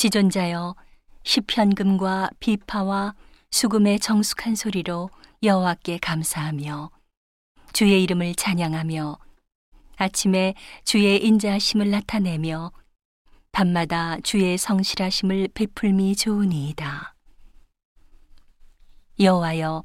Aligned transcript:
지존자여 0.00 0.76
시편금과 1.24 2.30
비파와 2.40 3.14
수금의 3.50 4.00
정숙한 4.00 4.54
소리로 4.54 5.10
여호와께 5.42 5.98
감사하며 5.98 6.90
주의 7.74 8.02
이름을 8.04 8.34
찬양하며 8.34 9.18
아침에 9.96 10.54
주의 10.84 11.22
인자하심을 11.22 11.90
나타내며 11.90 12.72
밤마다 13.52 14.18
주의 14.20 14.56
성실하심을 14.56 15.48
베풀미 15.52 16.16
좋으니이다. 16.16 17.14
여호와여 19.20 19.84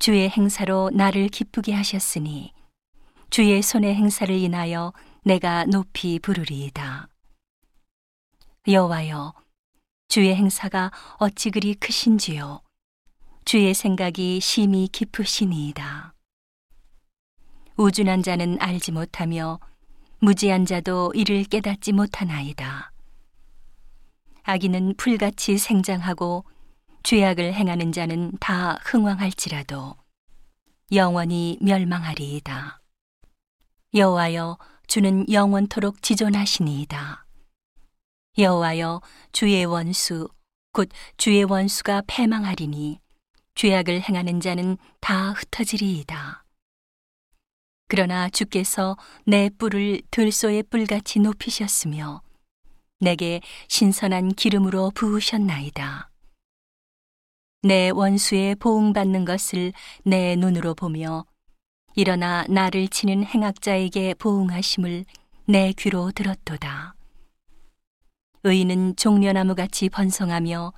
주의 0.00 0.28
행사로 0.28 0.90
나를 0.92 1.28
기쁘게 1.28 1.72
하셨으니 1.72 2.52
주의 3.30 3.62
손의 3.62 3.94
행사를 3.94 4.34
인하여 4.34 4.92
내가 5.22 5.66
높이 5.66 6.18
부르리이다. 6.18 7.06
여호와여 8.66 9.34
주의 10.12 10.34
행사가 10.34 10.90
어찌 11.16 11.50
그리 11.50 11.72
크신지요 11.72 12.60
주의 13.46 13.72
생각이 13.72 14.40
심히 14.40 14.86
깊으시니이다. 14.92 16.12
우준한 17.78 18.22
자는 18.22 18.58
알지 18.60 18.92
못하며 18.92 19.58
무지한 20.18 20.66
자도 20.66 21.14
이를 21.14 21.44
깨닫지 21.44 21.92
못하나이다. 21.92 22.92
악인은 24.42 24.96
풀같이 24.98 25.56
생장하고 25.56 26.44
죄악을 27.04 27.54
행하는 27.54 27.90
자는 27.90 28.32
다 28.38 28.78
흥왕할지라도 28.84 29.96
영원히 30.92 31.56
멸망하리이다. 31.62 32.82
여호와여 33.94 34.58
주는 34.88 35.24
영원토록 35.32 36.02
지존하시니이다. 36.02 37.21
여호와여 38.38 39.02
주의 39.32 39.64
원수 39.66 40.26
곧 40.72 40.88
주의 41.18 41.44
원수가 41.44 42.02
패망하리니 42.06 42.98
죄악을 43.54 44.00
행하는 44.00 44.40
자는 44.40 44.78
다 45.00 45.32
흩어지리이다. 45.32 46.42
그러나 47.88 48.30
주께서 48.30 48.96
내 49.26 49.50
뿔을 49.50 50.00
들소의 50.10 50.62
뿔같이 50.62 51.18
높이셨으며 51.18 52.22
내게 53.00 53.42
신선한 53.68 54.32
기름으로 54.32 54.92
부으셨나이다. 54.94 56.08
내 57.64 57.90
원수의 57.90 58.54
보응받는 58.54 59.26
것을 59.26 59.74
내 60.04 60.36
눈으로 60.36 60.74
보며 60.74 61.26
일어나 61.94 62.46
나를 62.48 62.88
치는 62.88 63.24
행악자에게 63.24 64.14
보응하심을 64.14 65.04
내 65.44 65.74
귀로 65.74 66.12
들었도다. 66.12 66.94
의인은 68.44 68.96
종려나무 68.96 69.54
같이 69.54 69.88
번성하며 69.88 70.72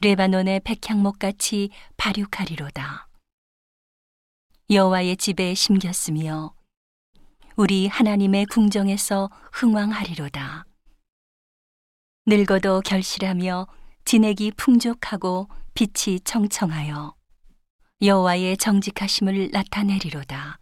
레바논의 0.00 0.60
백향목 0.60 1.20
같이 1.20 1.70
발육하리로다. 1.96 3.08
여호와의 4.70 5.16
집에 5.16 5.54
심겼으며 5.54 6.54
우리 7.56 7.86
하나님의 7.86 8.46
궁정에서 8.46 9.30
흥왕하리로다. 9.52 10.64
늙어도 12.26 12.80
결실하며 12.80 13.68
진액이 14.04 14.52
풍족하고 14.56 15.48
빛이 15.74 16.20
청청하여 16.20 17.14
여호와의 18.02 18.56
정직하심을 18.56 19.50
나타내리로다. 19.52 20.58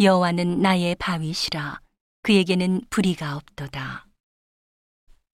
여호와는 0.00 0.60
나의 0.60 0.96
바위시라 0.96 1.80
그에게는 2.22 2.82
불의가 2.90 3.36
없도다. 3.36 4.11